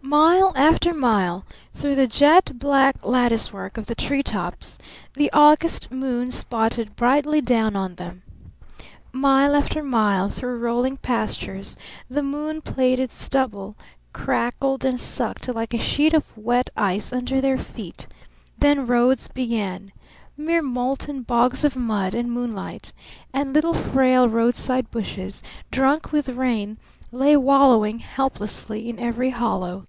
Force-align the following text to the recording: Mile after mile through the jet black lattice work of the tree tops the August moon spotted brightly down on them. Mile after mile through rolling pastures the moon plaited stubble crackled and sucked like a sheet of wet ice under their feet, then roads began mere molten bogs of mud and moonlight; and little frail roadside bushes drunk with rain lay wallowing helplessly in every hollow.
Mile 0.00 0.52
after 0.56 0.94
mile 0.94 1.44
through 1.74 1.96
the 1.96 2.06
jet 2.06 2.52
black 2.58 3.04
lattice 3.04 3.52
work 3.52 3.76
of 3.76 3.86
the 3.86 3.96
tree 3.96 4.22
tops 4.22 4.78
the 5.14 5.28
August 5.32 5.90
moon 5.90 6.30
spotted 6.30 6.94
brightly 6.96 7.40
down 7.40 7.74
on 7.74 7.96
them. 7.96 8.22
Mile 9.12 9.54
after 9.56 9.82
mile 9.82 10.30
through 10.30 10.56
rolling 10.60 10.96
pastures 10.98 11.76
the 12.08 12.22
moon 12.22 12.62
plaited 12.62 13.10
stubble 13.10 13.74
crackled 14.14 14.84
and 14.84 14.98
sucked 15.00 15.48
like 15.48 15.74
a 15.74 15.78
sheet 15.80 16.14
of 16.14 16.34
wet 16.38 16.70
ice 16.76 17.12
under 17.12 17.40
their 17.40 17.58
feet, 17.58 18.06
then 18.56 18.86
roads 18.86 19.26
began 19.28 19.92
mere 20.38 20.62
molten 20.62 21.22
bogs 21.22 21.64
of 21.64 21.76
mud 21.76 22.14
and 22.14 22.30
moonlight; 22.32 22.92
and 23.34 23.52
little 23.52 23.74
frail 23.74 24.28
roadside 24.28 24.88
bushes 24.92 25.42
drunk 25.72 26.12
with 26.12 26.30
rain 26.30 26.78
lay 27.12 27.36
wallowing 27.36 27.98
helplessly 27.98 28.88
in 28.88 28.98
every 28.98 29.30
hollow. 29.30 29.84